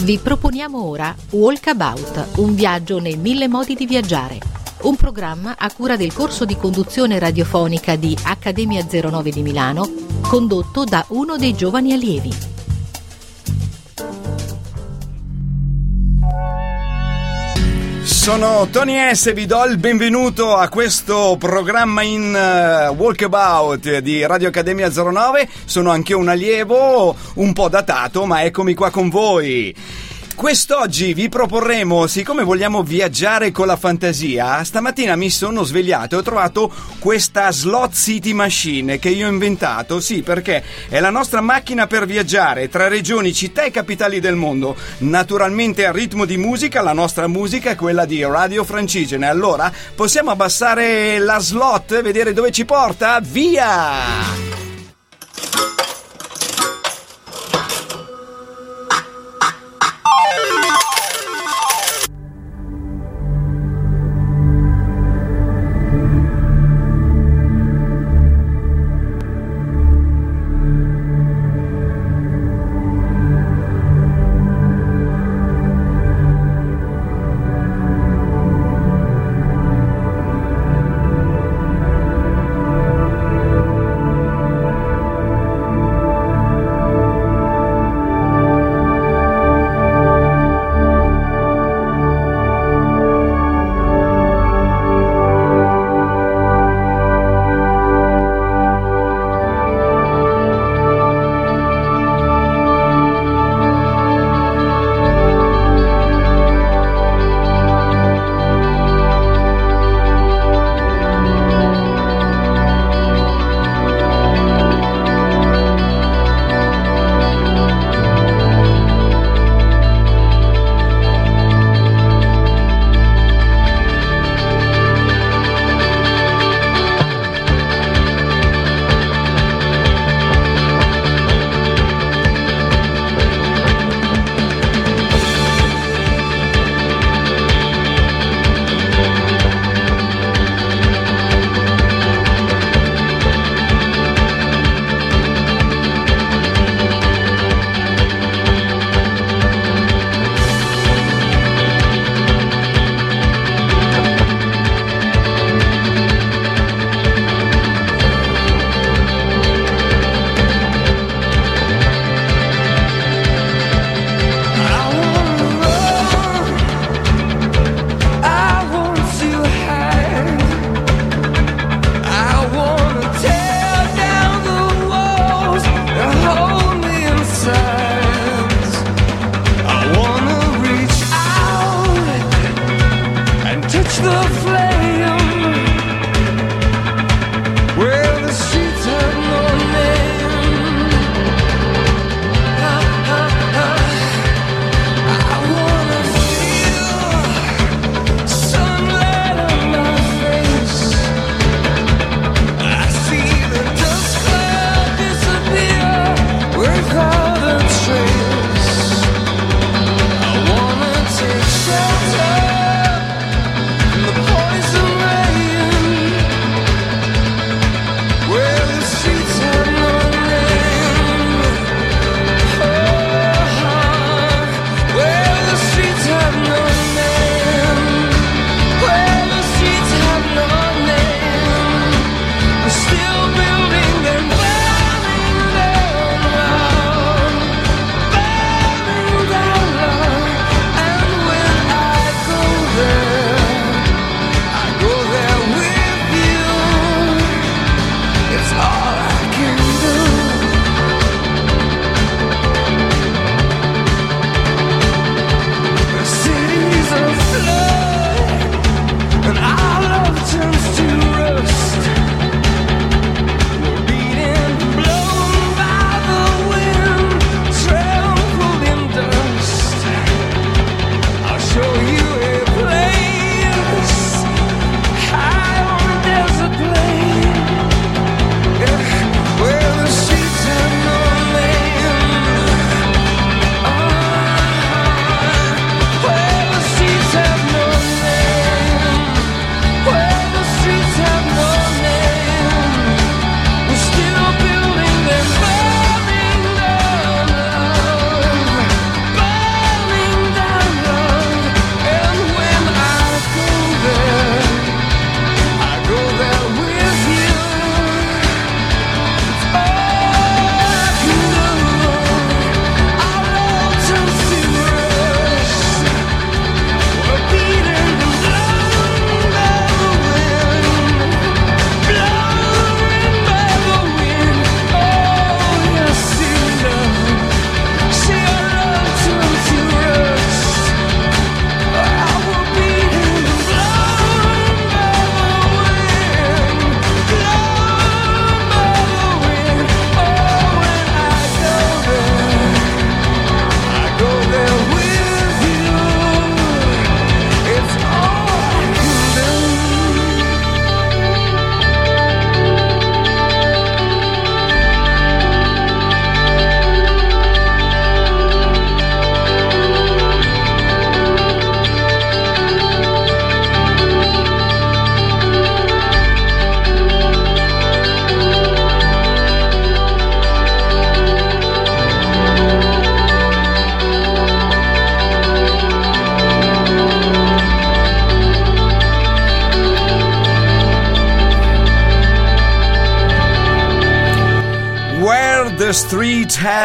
[0.00, 4.38] Vi proponiamo ora Walkabout, un viaggio nei mille modi di viaggiare.
[4.82, 9.90] Un programma a cura del corso di conduzione radiofonica di Accademia 09 di Milano,
[10.22, 12.57] condotto da uno dei giovani allievi.
[18.28, 19.32] Sono Tony S.
[19.32, 25.48] Vi do il benvenuto a questo programma in uh, Walkabout di Radio Accademia 09.
[25.64, 29.74] Sono anche un allievo, un po' datato, ma eccomi qua con voi.
[30.38, 36.22] Quest'oggi vi proporremo, siccome vogliamo viaggiare con la fantasia, stamattina mi sono svegliato e ho
[36.22, 41.88] trovato questa Slot City Machine che io ho inventato, sì, perché è la nostra macchina
[41.88, 46.92] per viaggiare tra regioni, città e capitali del mondo, naturalmente a ritmo di musica, la
[46.92, 49.26] nostra musica è quella di Radio Francigene.
[49.26, 53.18] Allora, possiamo abbassare la slot, vedere dove ci porta?
[53.20, 54.46] Via!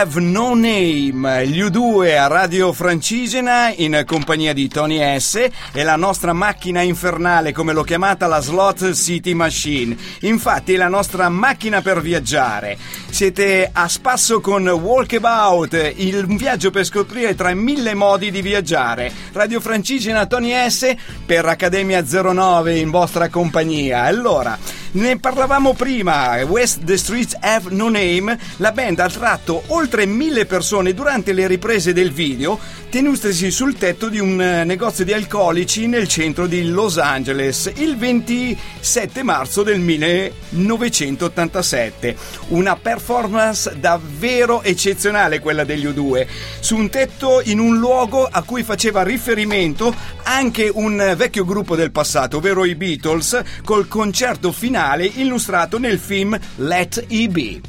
[0.03, 5.95] Have No Name, gli U2 a Radio Francigena in compagnia di Tony S e la
[5.95, 9.95] nostra macchina infernale, come l'ho chiamata la Slot City Machine.
[10.21, 12.77] Infatti la nostra macchina per viaggiare.
[13.09, 19.09] Siete a spasso con Walkabout, il viaggio per scoprire tra mille modi di viaggiare.
[19.31, 20.93] Radio Francigena Tony S
[21.25, 24.01] per Accademia 09 in vostra compagnia.
[24.01, 24.59] Allora,
[24.93, 30.45] ne parlavamo prima, West the Streets Have No Name, la band ha tratto oltre mille
[30.45, 32.59] persone durante le riprese del video
[32.89, 37.97] tenutesi sul tetto di un eh, negozio di alcolici nel centro di Los Angeles il
[37.97, 42.15] 27 marzo del 1987.
[42.49, 46.27] Una performance davvero eccezionale quella degli U2,
[46.59, 49.91] su un tetto in un luogo a cui faceva riferimento
[50.21, 56.37] anche un vecchio gruppo del passato, ovvero i Beatles, col concerto finale illustrato nel film
[56.57, 57.61] Let E Be.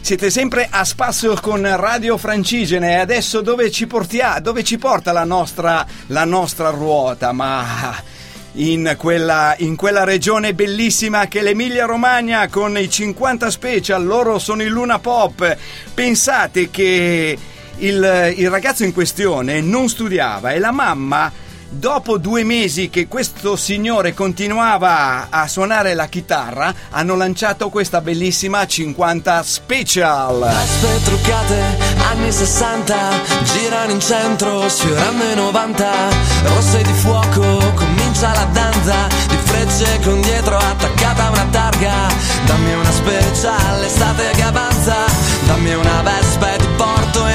[0.00, 5.12] Siete sempre a spasso con Radio Francigene e adesso dove ci, portia, dove ci porta
[5.12, 7.32] la nostra, la nostra ruota?
[7.32, 7.94] Ma
[8.52, 14.38] in quella, in quella, regione bellissima che è l'Emilia Romagna con i 50 special, loro
[14.38, 15.56] sono il Luna Pop.
[15.94, 17.38] Pensate che
[17.76, 21.30] il, il ragazzo in questione non studiava e la mamma
[21.70, 28.66] dopo due mesi che questo signore continuava a suonare la chitarra, hanno lanciato questa bellissima
[28.66, 30.42] 50 Special.
[30.42, 31.62] Aspe truccate,
[32.10, 32.96] anni 60,
[33.44, 35.90] girano in centro, sfiorando i 90,
[36.44, 42.08] rosse di fuoco, comincia la danza, di frecce con dietro attaccata una targa,
[42.46, 44.96] dammi una special, estate che avanza,
[45.46, 47.29] dammi una vespa e ti porto in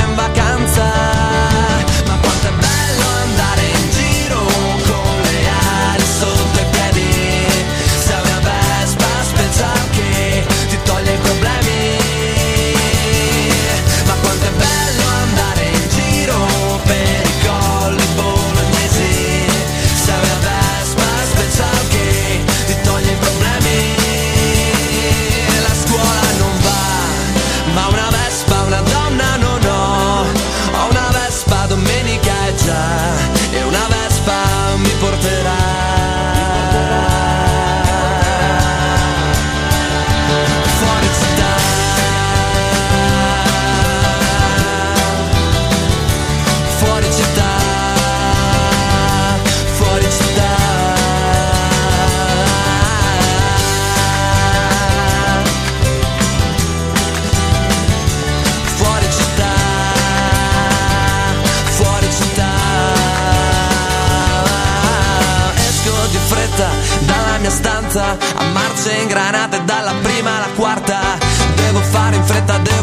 [67.96, 71.18] stanza a marce ingranate dalla prima alla quarta.
[71.56, 72.75] Devo fare in fretta devo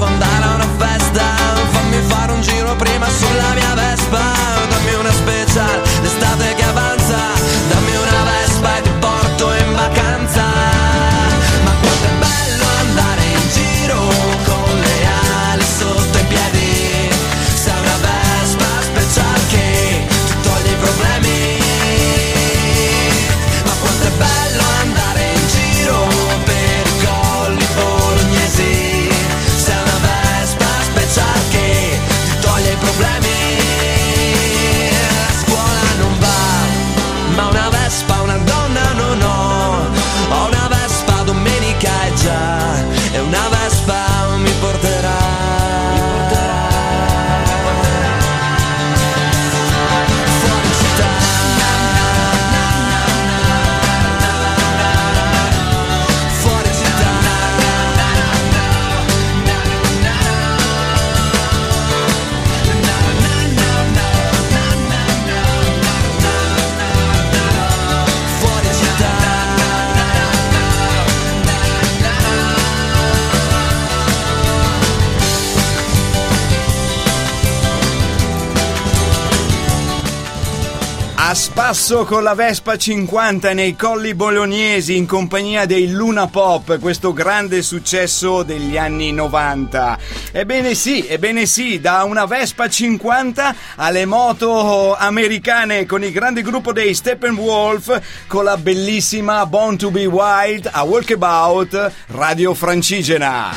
[81.53, 87.61] spasso con la Vespa 50 nei colli bolognesi in compagnia dei Luna Pop, questo grande
[87.61, 89.99] successo degli anni 90.
[90.33, 96.73] Ebbene sì, ebbene sì, da una Vespa 50 alle moto americane con il grande gruppo
[96.73, 103.51] dei Steppenwolf con la bellissima Born to be Wild a Walkabout Radio Francigena.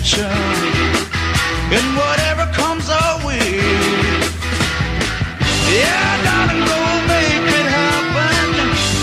[0.00, 0.24] attention
[1.76, 3.60] and whatever comes our way.
[5.68, 6.80] Yeah, darling, go
[7.12, 8.46] make it happen.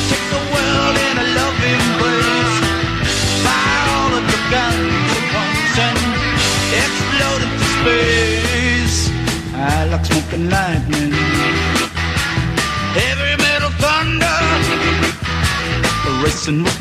[0.09, 2.57] Take the world in a loving place.
[3.45, 5.99] Buy all of the guns and pumps and
[6.81, 8.97] explode into space.
[9.53, 11.13] I like smoking lightning.
[12.97, 14.37] Heavy metal thunder.
[16.23, 16.76] Racing with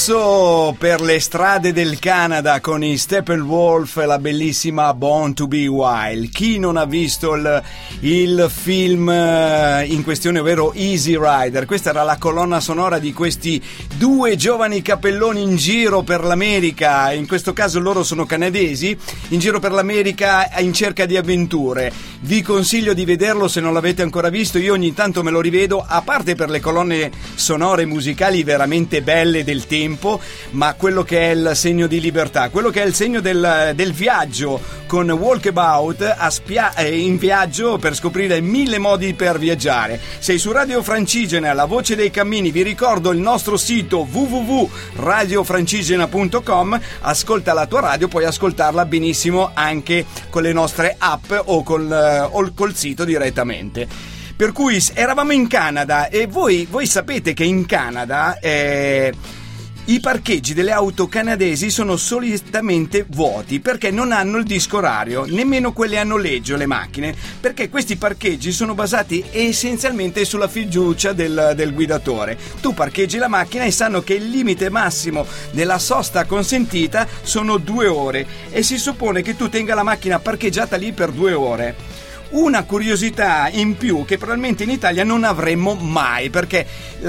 [0.00, 0.39] So
[0.72, 6.30] per le strade del Canada con i Steppenwolf e la bellissima Born to be Wild.
[6.30, 7.62] Chi non ha visto il,
[8.00, 11.66] il film eh, in questione, ovvero Easy Rider?
[11.66, 13.62] Questa era la colonna sonora di questi
[13.96, 17.12] due giovani capelloni in giro per l'America.
[17.12, 18.96] In questo caso loro sono canadesi,
[19.28, 21.92] in giro per l'America in cerca di avventure.
[22.20, 24.58] Vi consiglio di vederlo se non l'avete ancora visto.
[24.58, 29.44] Io ogni tanto me lo rivedo, a parte per le colonne sonore musicali veramente belle
[29.44, 30.20] del tempo,
[30.60, 33.94] ma quello che è il segno di libertà, quello che è il segno del, del
[33.94, 39.98] viaggio con Walkabout spia- eh, in viaggio per scoprire mille modi per viaggiare.
[40.18, 47.54] Sei su Radio Francigena, la voce dei cammini, vi ricordo il nostro sito www.radiofrancigena.com, ascolta
[47.54, 52.52] la tua radio, puoi ascoltarla benissimo anche con le nostre app o col, eh, o
[52.54, 53.88] col sito direttamente.
[54.36, 59.38] Per cui eravamo in Canada e voi, voi sapete che in Canada eh,
[59.86, 65.72] i parcheggi delle auto canadesi sono solitamente vuoti perché non hanno il disco orario, nemmeno
[65.72, 71.74] quelle a noleggio le macchine, perché questi parcheggi sono basati essenzialmente sulla fiducia del, del
[71.74, 72.38] guidatore.
[72.60, 77.86] Tu parcheggi la macchina e sanno che il limite massimo della sosta consentita sono due
[77.86, 81.99] ore e si suppone che tu tenga la macchina parcheggiata lì per due ore.
[82.30, 86.64] Una curiosità in più che probabilmente in Italia non avremmo mai perché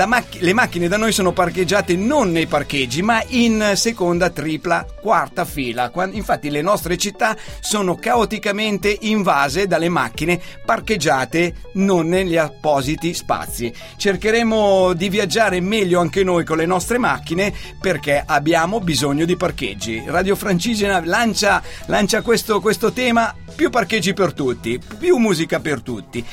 [0.07, 5.45] mac- le macchine da noi sono parcheggiate non nei parcheggi ma in seconda, tripla, quarta
[5.45, 5.91] fila.
[6.11, 13.71] Infatti le nostre città sono caoticamente invase dalle macchine parcheggiate non negli appositi spazi.
[13.97, 20.01] Cercheremo di viaggiare meglio anche noi con le nostre macchine perché abbiamo bisogno di parcheggi.
[20.07, 26.25] Radio Francigena lancia, lancia questo, questo tema più parcheggi per tutti, più musica per tutti.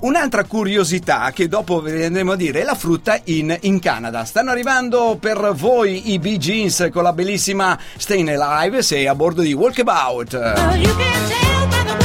[0.00, 4.24] Un'altra curiosità che dopo vi andremo a dire è la frutta in, in Canada.
[4.24, 9.40] Stanno arrivando per voi i Bee Jeans con la bellissima Stayin' Alive, sei a bordo
[9.40, 10.32] di Walkabout.
[10.34, 12.03] Well,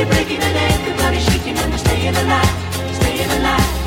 [0.00, 3.79] city breaking and everybody shaking and they're staying alive, staying alive.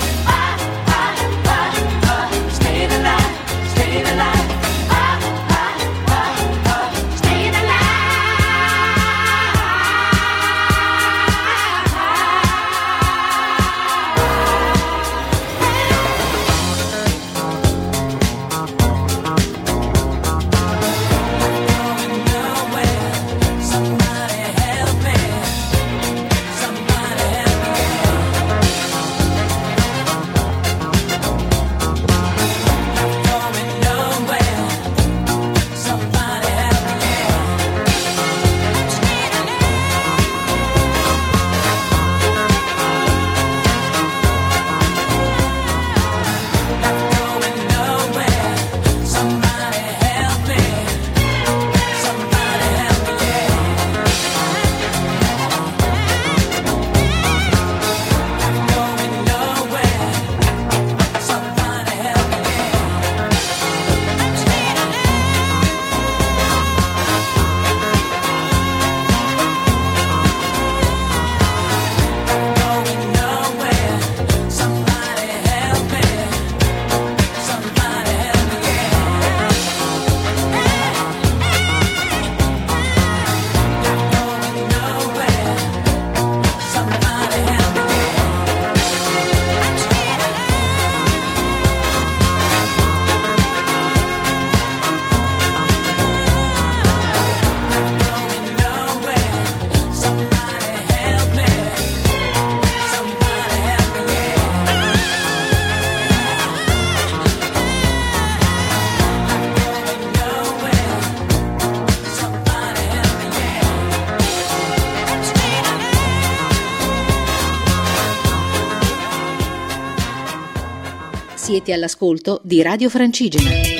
[121.54, 123.73] Siete all'ascolto di Radio Francigena.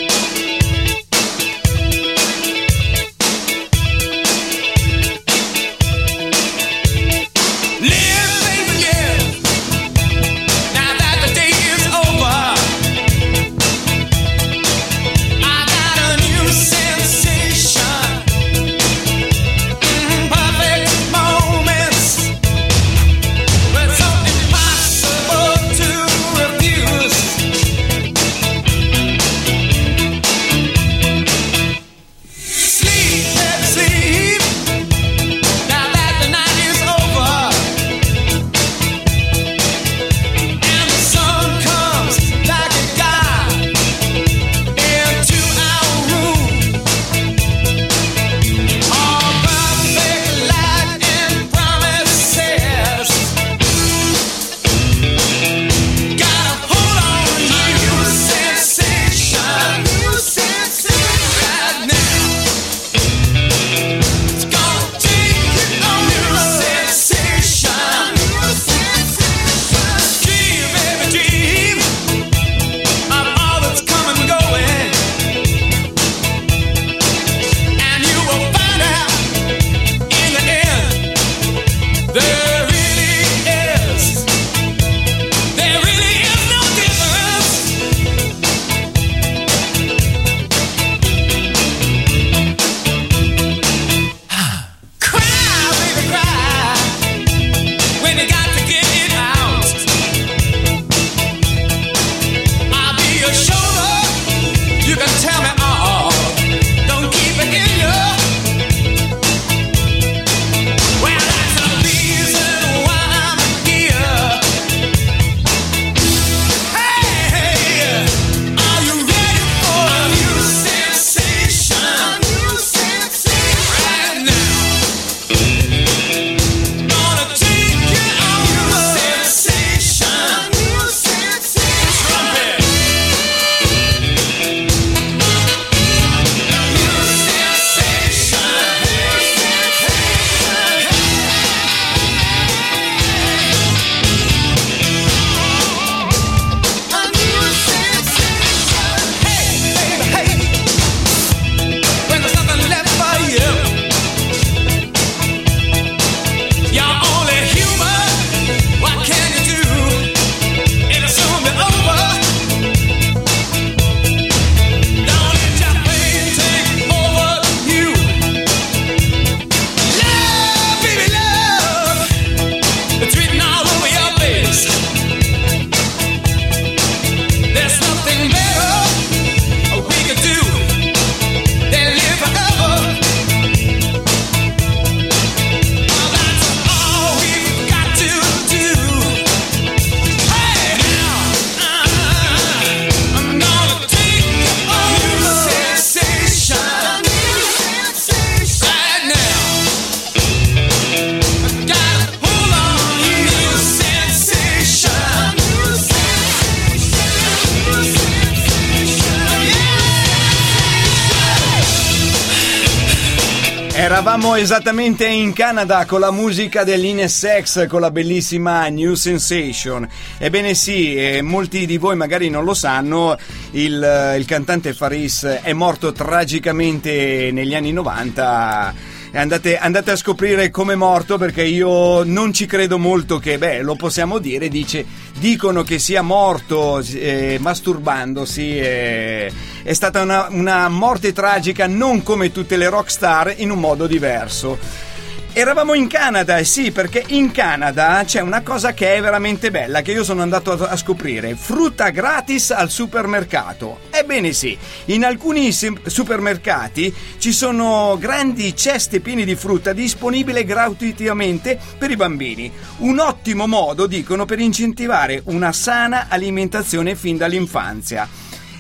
[213.94, 219.88] Eravamo esattamente in Canada con la musica dell'Inesex, con la bellissima New Sensation.
[220.18, 223.16] Ebbene sì, eh, molti di voi magari non lo sanno,
[223.52, 228.74] il, il cantante Faris è morto tragicamente negli anni 90
[229.16, 233.38] e andate, andate a scoprire come è morto perché io non ci credo molto che,
[233.38, 234.84] beh, lo possiamo dire, dice,
[235.20, 239.32] dicono che sia morto eh, masturbandosi, eh,
[239.64, 244.92] è stata una, una morte tragica non come tutte le rockstar in un modo diverso.
[245.36, 249.82] Eravamo in Canada, eh sì, perché in Canada c'è una cosa che è veramente bella,
[249.82, 251.34] che io sono andato a, scoprire.
[251.34, 253.80] Frutta gratis al supermercato.
[253.90, 261.90] Ebbene sì, in alcuni supermercati ci sono grandi ceste piene di frutta disponibile gratuitamente per
[261.90, 262.52] i bambini.
[262.80, 268.08] Un ottimo modo, dicono, per incentivare una sana alimentazione fin dall'infanzia.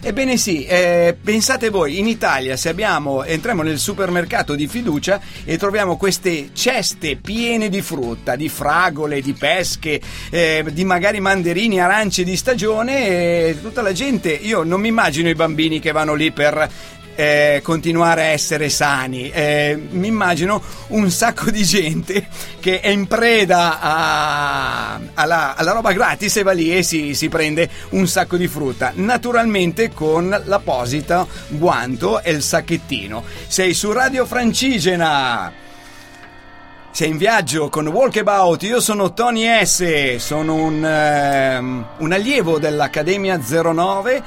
[0.05, 5.57] Ebbene sì, eh, pensate voi, in Italia se abbiamo, entriamo nel supermercato di fiducia e
[5.57, 12.25] troviamo queste ceste piene di frutta, di fragole, di pesche, eh, di magari mandarini, arance
[12.25, 16.33] di stagione e tutta la gente, io non mi immagino i bambini che vanno lì
[16.33, 16.69] per
[17.15, 19.29] eh, continuare a essere sani.
[19.29, 22.27] Eh, mi immagino un sacco di gente
[22.59, 27.29] che è in preda a- alla, alla roba gratis e va lì e si, si
[27.29, 28.91] prende un sacco di frutta.
[28.95, 33.23] Naturalmente con l'apposito guanto e il sacchettino.
[33.47, 35.61] Sei su Radio Francigena.
[36.91, 43.39] Sei in viaggio con Walkabout, io sono Tony S, sono un, ehm, un allievo dell'Accademia
[43.39, 44.21] 09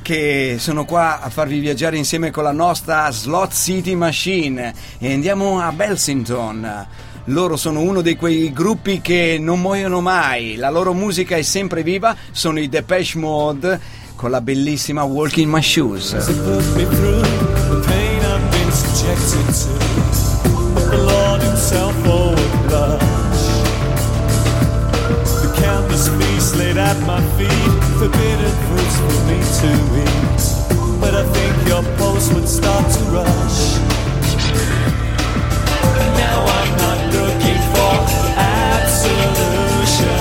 [0.00, 4.72] che sono qua a farvi viaggiare insieme con la nostra Slot City Machine.
[4.98, 6.86] E andiamo a Belsington.
[7.26, 11.84] Loro sono uno di quei gruppi che non muoiono mai, la loro musica è sempre
[11.84, 13.80] viva, sono i Depeche Mode
[14.16, 16.16] con la bellissima Walking My Shoes.
[26.74, 29.70] the at my feet, forbidden fruits for me to
[30.02, 30.42] eat.
[31.00, 33.60] But I think your pulse would start to rush.
[36.18, 37.94] Now I'm not looking for
[38.74, 40.20] absolution.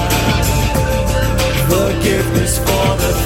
[1.73, 3.20] Forgiveness for the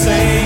[0.00, 0.39] say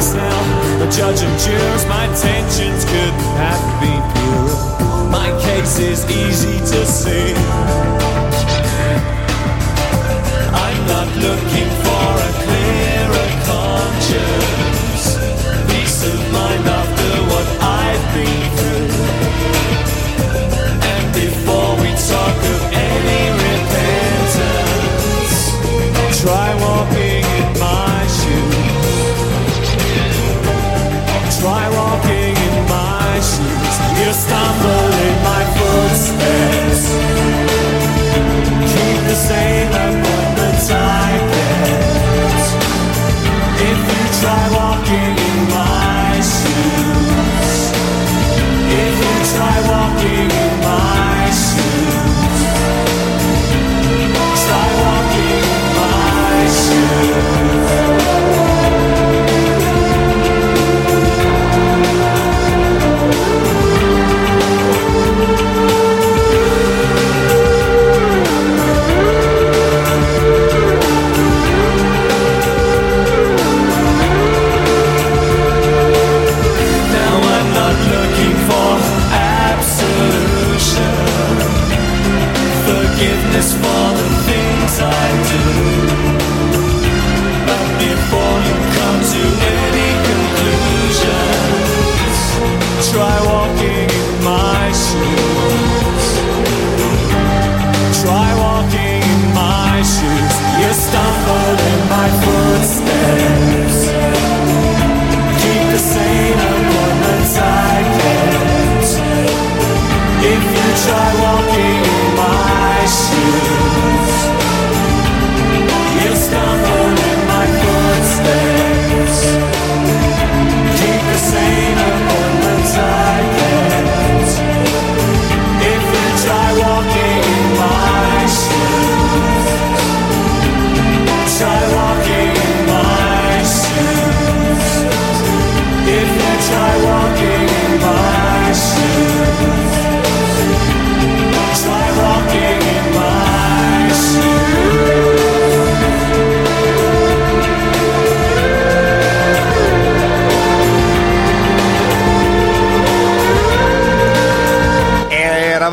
[0.00, 5.10] Now, the judge and jurors, my intentions couldn't have been pure.
[5.10, 7.34] My case is easy to see.
[10.66, 15.04] I'm not looking for a clearer conscience.
[15.70, 18.69] Peace of mind after what I've been through.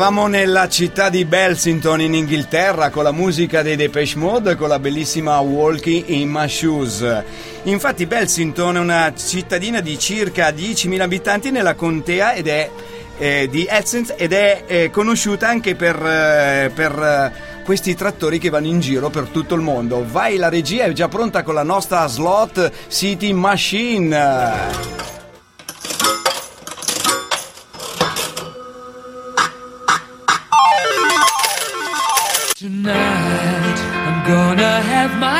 [0.08, 4.68] Siamo nella città di Belsington in Inghilterra con la musica dei Depeche Mode e con
[4.68, 7.24] la bellissima Walking in My Shoes.
[7.64, 12.70] Infatti Belsington è una cittadina di circa 10.000 abitanti nella contea ed è
[13.18, 18.48] eh, di Essence ed è eh, conosciuta anche per, eh, per eh, questi trattori che
[18.48, 20.06] vanno in giro per tutto il mondo.
[20.08, 25.17] Vai, la regia è già pronta con la nostra slot City Machine.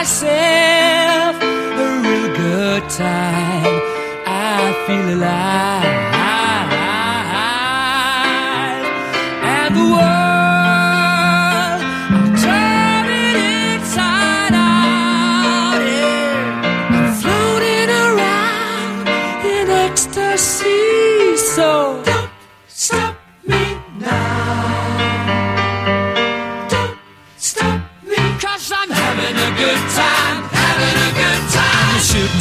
[0.08, 3.82] myself a real good time.
[4.26, 6.17] I feel alive.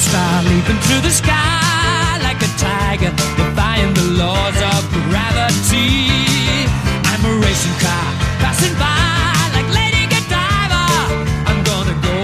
[0.10, 6.68] star leaping through the sky like a tiger, defying the laws of gravity.
[7.12, 8.08] I'm a racing car
[8.44, 10.84] passing by like Lady Godiva.
[11.50, 12.18] I'm gonna go,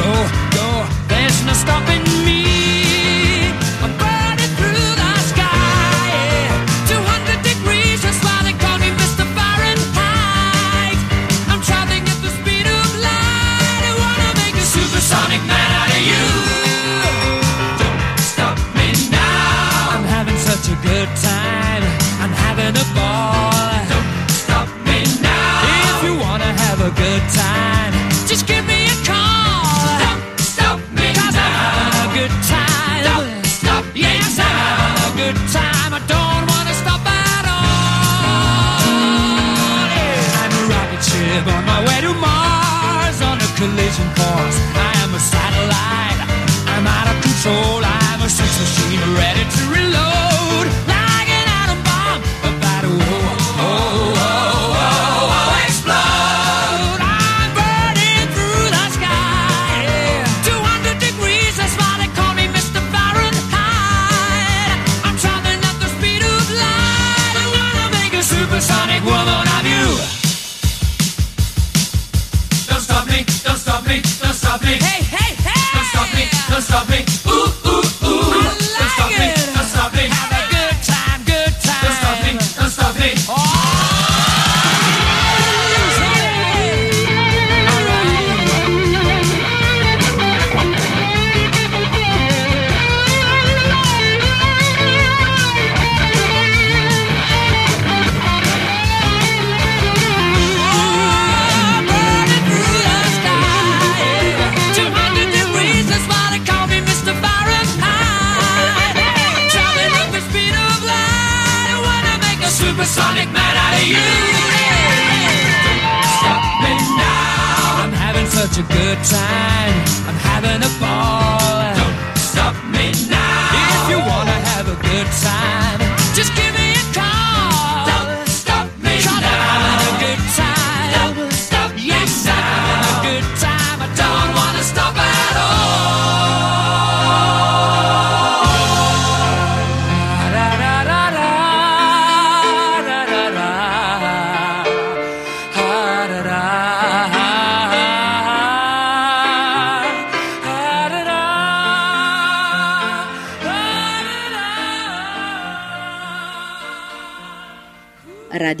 [0.00, 0.10] go,
[0.58, 0.66] go.
[1.08, 1.99] There's no stopping.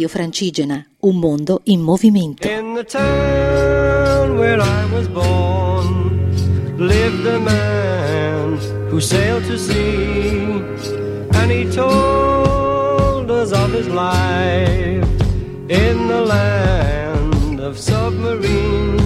[0.00, 2.48] Radio Francigena, un mondo in movimento.
[2.48, 8.56] In the town where I was born lived a man
[8.88, 10.62] who sailed to sea
[11.34, 15.04] and he told us of his life
[15.68, 18.99] in the land of submarines.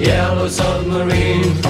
[0.00, 1.69] Yellow submarine.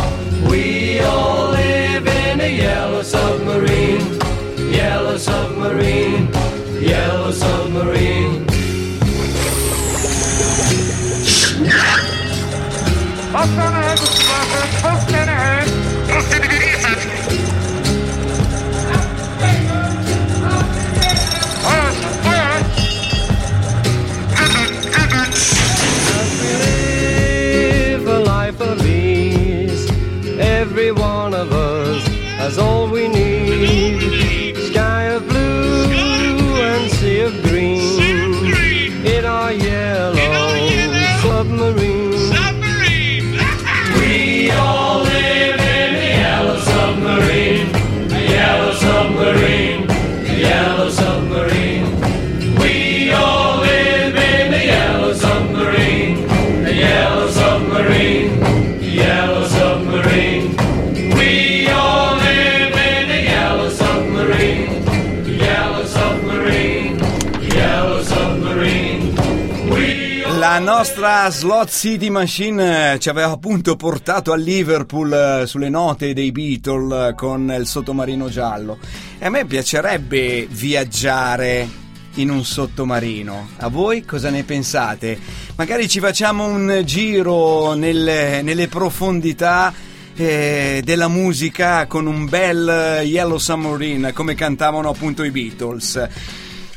[70.81, 76.33] Nostra Slot City Machine eh, ci aveva appunto portato a Liverpool eh, sulle note dei
[76.33, 78.79] Beatles eh, con il sottomarino giallo.
[79.19, 81.69] E a me piacerebbe viaggiare
[82.15, 83.49] in un sottomarino.
[83.59, 85.19] A voi cosa ne pensate?
[85.57, 89.75] Magari ci facciamo un giro nelle, nelle profondità
[90.17, 96.09] eh, della musica con un bel Yellow Submarine come cantavano appunto i Beatles.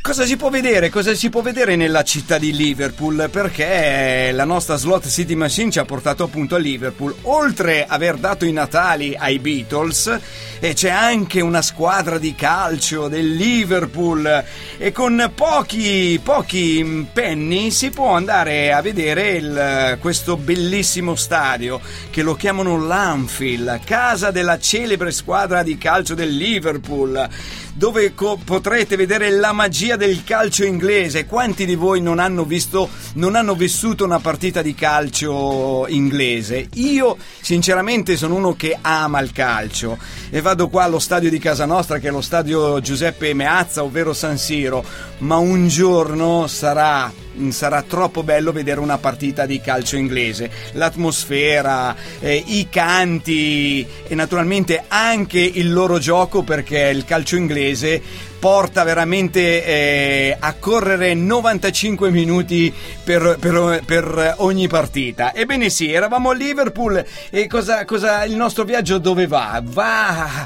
[0.03, 0.89] Cosa si può vedere?
[0.89, 3.29] Cosa si può vedere nella città di Liverpool?
[3.31, 7.15] Perché la nostra Slot City Machine ci ha portato appunto a Liverpool.
[7.21, 10.19] Oltre aver dato i natali ai Beatles,
[10.59, 14.43] e c'è anche una squadra di calcio del Liverpool
[14.77, 21.79] e con pochi, pochi penny si può andare a vedere il- questo bellissimo stadio
[22.09, 27.29] che lo chiamano l'Anfield, casa della celebre squadra di calcio del Liverpool
[27.73, 31.25] dove co- potrete vedere la magia del calcio inglese.
[31.25, 36.69] Quanti di voi non hanno visto, non hanno vissuto una partita di calcio inglese?
[36.73, 39.97] Io, sinceramente, sono uno che ama il calcio
[40.29, 44.13] e vado qua allo stadio di casa nostra, che è lo stadio Giuseppe Meazza, ovvero
[44.13, 44.83] San Siro.
[45.19, 47.11] Ma un giorno sarà
[47.49, 50.49] sarà troppo bello vedere una partita di calcio inglese.
[50.73, 58.83] L'atmosfera, eh, i canti e naturalmente anche il loro gioco perché il calcio inglese porta
[58.83, 65.33] veramente eh, a correre 95 minuti per, per- per ogni partita.
[65.33, 69.61] Ebbene sì, eravamo a Liverpool e cosa, cosa- il nostro viaggio dove va?
[69.63, 70.45] Va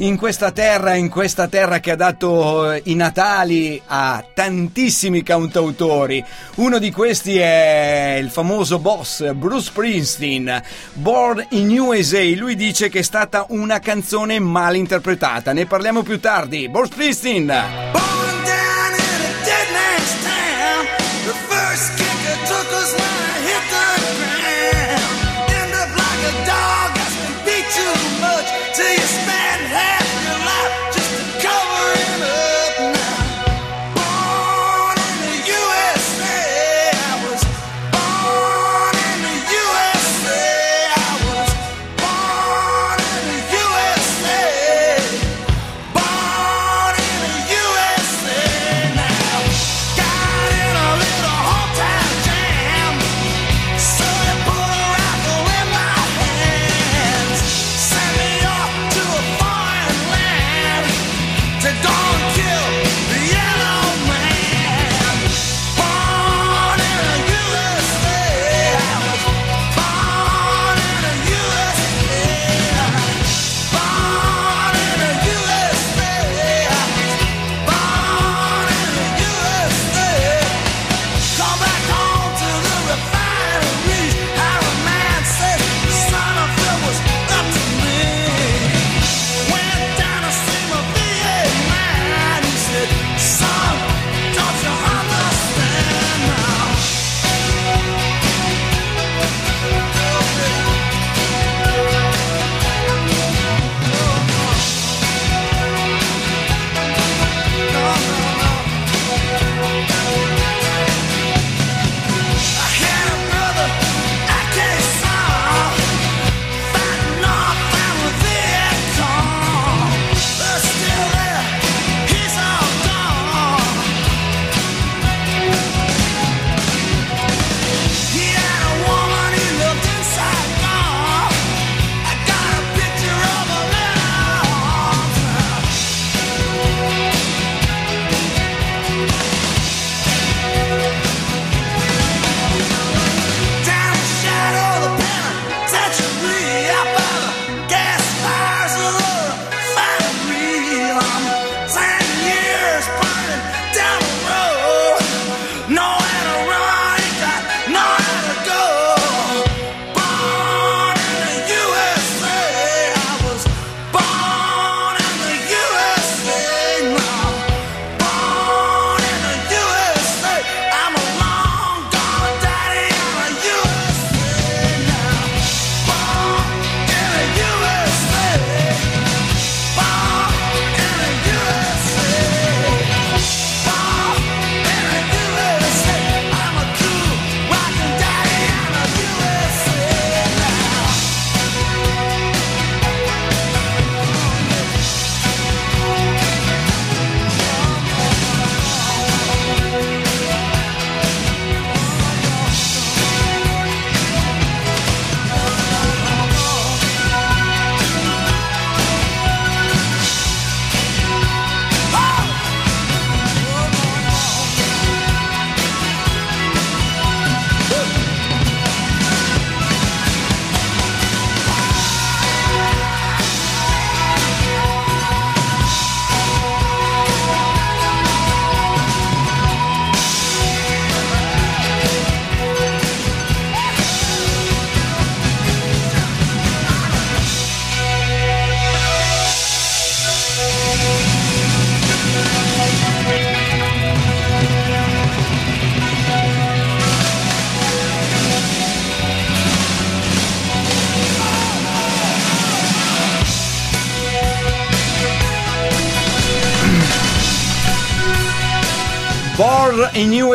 [0.00, 6.22] in questa terra, in questa terra che ha dato i natali a tantissimi cantautori.
[6.56, 12.22] Uno di questi è il famoso boss Bruce Springsteen, Born in USA.
[12.36, 15.54] Lui dice che è stata una canzone mal interpretata.
[15.54, 16.68] Ne parliamo più tardi.
[16.68, 17.37] Bruce Springsteen!
[17.46, 18.44] Born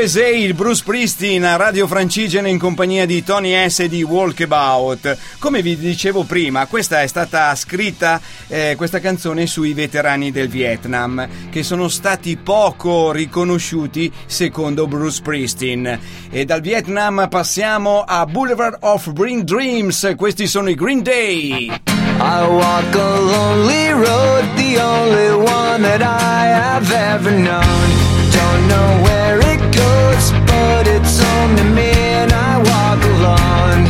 [0.04, 3.86] USA, il Bruce Springsteen a Radio Francigena in compagnia di Tony S.
[3.86, 5.18] di Walkabout.
[5.40, 11.26] Come vi dicevo prima, questa è stata scritta, eh, questa canzone, sui veterani del Vietnam,
[11.50, 16.00] che sono stati poco riconosciuti secondo Bruce Springsteen.
[16.30, 21.68] E dal Vietnam passiamo a Boulevard of Green Dreams, questi sono i Green Day.
[21.68, 28.12] I walk a lonely road, the only one that I have ever known.
[28.32, 29.43] Don't know where
[29.76, 33.82] but it's only me, and I walk alone.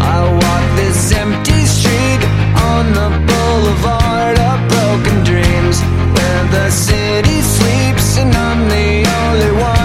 [0.00, 2.22] I walk this empty street
[2.70, 5.76] on the boulevard of broken dreams,
[6.14, 9.79] where the city sleeps, and I'm the only one,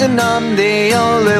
[0.00, 1.37] and I'm the only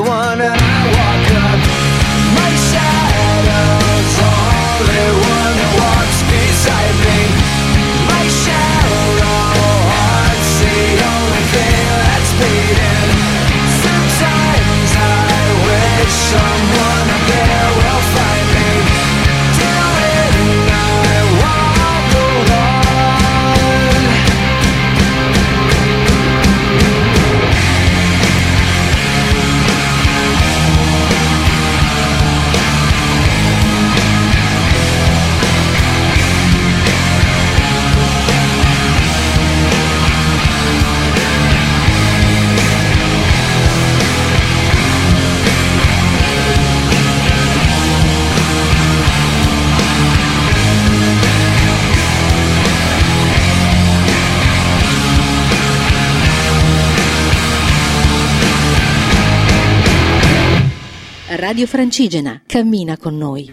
[61.59, 63.50] Radio Francigena, cammina con noi.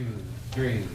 [0.54, 0.86] Big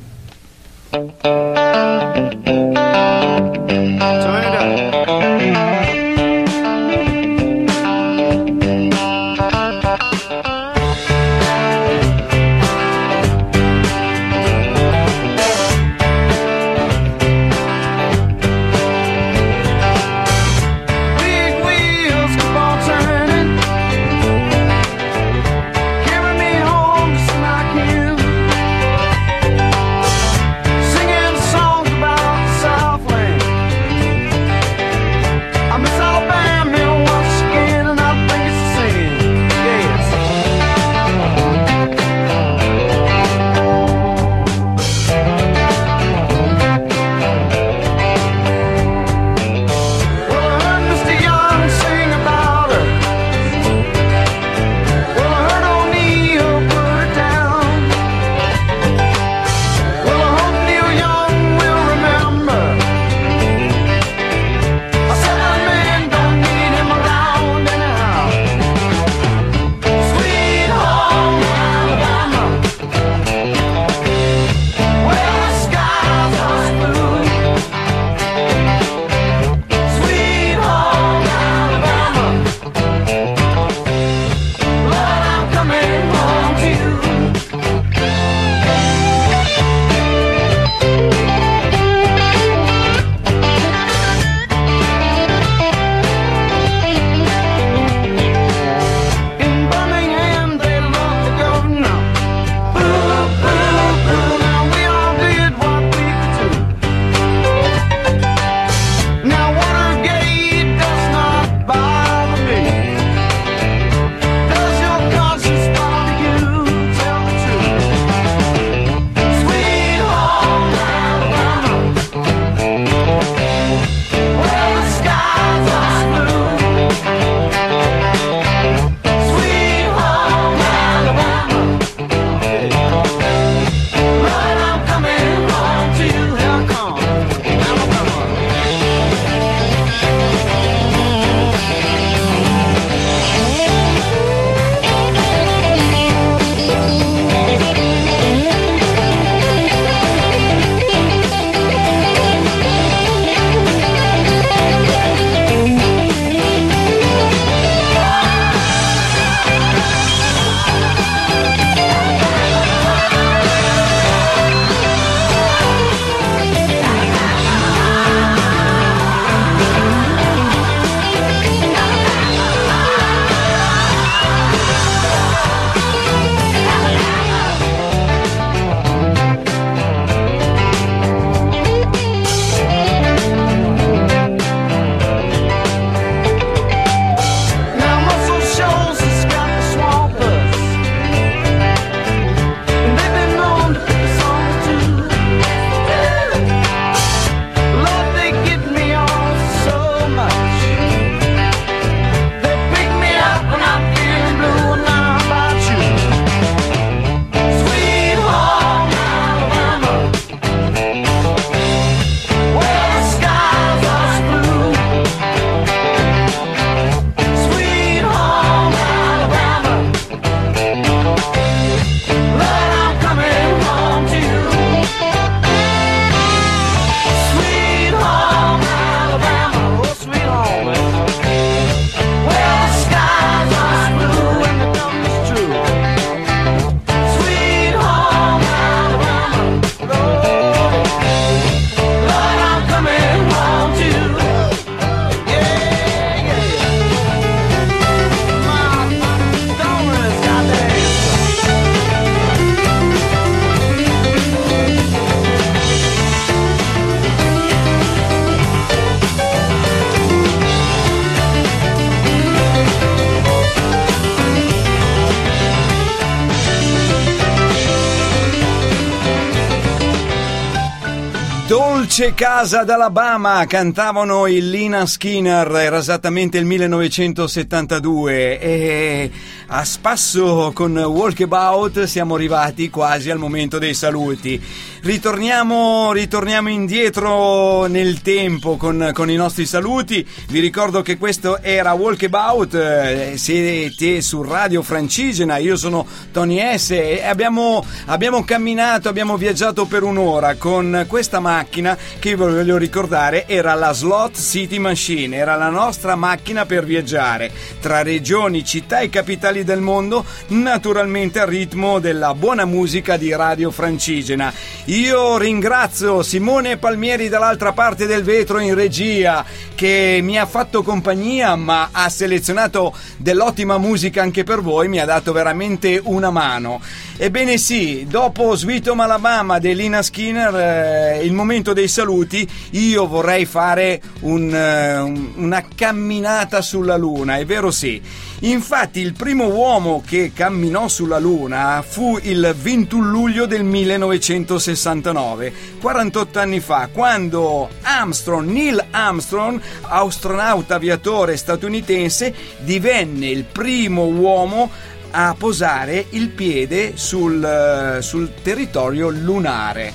[272.01, 279.11] Dolce casa d'Alabama cantavano il Lina Skinner, era esattamente il 1972 e
[279.49, 284.43] a spasso con Walkabout siamo arrivati quasi al momento dei saluti.
[284.83, 290.07] Ritorniamo, ritorniamo indietro nel tempo con, con i nostri saluti.
[290.29, 296.71] Vi ricordo che questo era Walkabout, eh, siete su Radio Francigena, io sono Tony S
[296.71, 303.29] e abbiamo, abbiamo camminato, abbiamo viaggiato per un'ora con questa macchina che vi voglio ricordare
[303.29, 308.89] era la Slot City Machine, era la nostra macchina per viaggiare tra regioni, città e
[308.89, 314.33] capitali del mondo, naturalmente al ritmo della buona musica di Radio Francigena.
[314.71, 319.25] Io ringrazio Simone Palmieri dall'altra parte del vetro in regia
[319.57, 324.85] che mi ha fatto compagnia ma ha selezionato dell'ottima musica anche per voi, mi ha
[324.85, 326.61] dato veramente una mano.
[327.03, 332.87] Ebbene sì, dopo Sweet Home Alabama di Lina Skinner, eh, il momento dei saluti, io
[332.87, 337.81] vorrei fare un, eh, un- una camminata sulla Luna, è vero sì.
[338.23, 346.19] Infatti il primo uomo che camminò sulla Luna fu il 21 luglio del 1969, 48
[346.19, 354.51] anni fa, quando Armstrong, Neil Armstrong, astronauta aviatore statunitense, divenne il primo uomo
[354.91, 359.73] a posare il piede sul, eh, sul territorio lunare.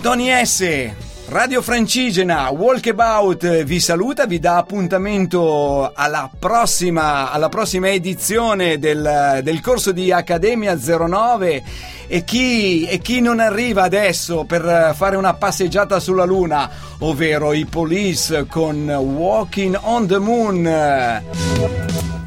[0.00, 1.06] Tony S.
[1.28, 9.60] Radio Francigena, Walkabout vi saluta, vi dà appuntamento alla prossima, alla prossima edizione del, del
[9.60, 11.62] corso di Accademia 09
[12.06, 16.70] e chi, e chi non arriva adesso per fare una passeggiata sulla Luna,
[17.00, 22.17] ovvero i Police con Walking on the Moon.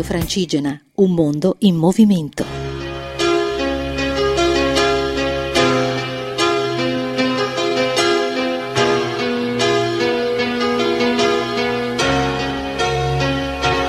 [0.00, 2.44] Radio Francigena, un mondo in movimento.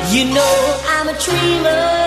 [0.10, 2.01] You know I'm a dreamer.